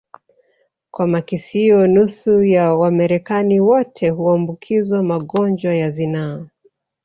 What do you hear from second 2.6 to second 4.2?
Wamarekani wote